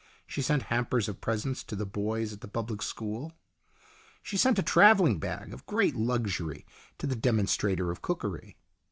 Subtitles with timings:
[0.25, 3.33] She sent hampers of presents to the boys at the public school.
[4.23, 6.65] She sent a travelling bag of great luxury
[6.97, 8.57] to the demon strator of cookery.